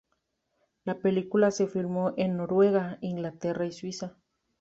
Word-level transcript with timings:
La 0.83 0.95
película 0.97 1.51
se 1.51 1.67
filmó 1.67 2.15
en 2.17 2.35
Noruega, 2.35 2.97
Inglaterra 3.01 3.67
y 3.67 3.71
Suiza. 3.71 4.17